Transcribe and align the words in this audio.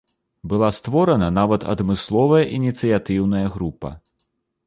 Была 0.51 0.69
створана 0.77 1.27
нават 1.39 1.61
адмысловая 1.75 2.41
ініцыятыўная 2.59 3.43
група. 3.59 3.93